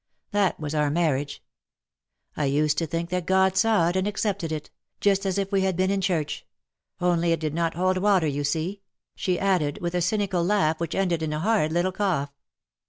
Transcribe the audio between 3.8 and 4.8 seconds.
it, and accepted it—